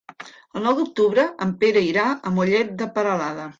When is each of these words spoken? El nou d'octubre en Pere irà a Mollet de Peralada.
El 0.59 0.63
nou 0.67 0.79
d'octubre 0.79 1.27
en 1.47 1.53
Pere 1.65 1.85
irà 1.91 2.09
a 2.31 2.35
Mollet 2.41 2.75
de 2.83 2.91
Peralada. 2.99 3.49